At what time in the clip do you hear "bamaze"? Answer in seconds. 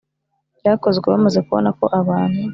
1.13-1.39